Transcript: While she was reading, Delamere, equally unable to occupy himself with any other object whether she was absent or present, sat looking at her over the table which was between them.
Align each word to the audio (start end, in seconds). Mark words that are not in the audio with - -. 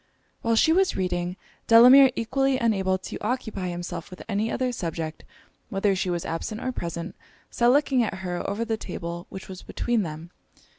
While 0.41 0.55
she 0.55 0.73
was 0.73 0.95
reading, 0.97 1.37
Delamere, 1.67 2.09
equally 2.15 2.57
unable 2.57 2.97
to 2.97 3.19
occupy 3.23 3.67
himself 3.67 4.09
with 4.09 4.23
any 4.27 4.51
other 4.51 4.71
object 4.81 5.23
whether 5.69 5.95
she 5.95 6.09
was 6.09 6.25
absent 6.25 6.59
or 6.59 6.71
present, 6.71 7.15
sat 7.51 7.67
looking 7.67 8.01
at 8.01 8.15
her 8.15 8.41
over 8.49 8.65
the 8.65 8.77
table 8.77 9.27
which 9.29 9.47
was 9.47 9.61
between 9.61 10.01
them. 10.01 10.31